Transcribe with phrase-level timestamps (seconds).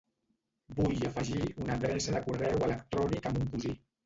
[0.79, 3.77] Vull afegir una adreça de correu electrònic a mon cosí.